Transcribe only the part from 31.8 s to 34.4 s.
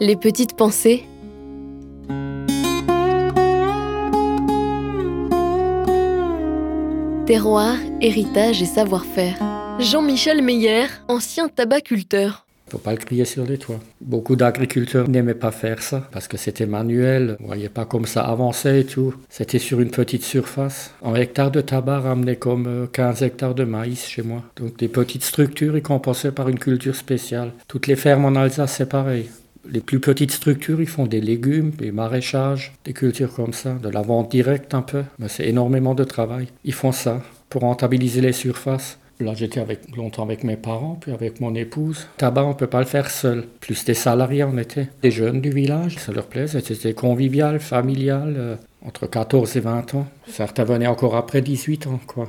maraîchages, des cultures comme ça, de la vente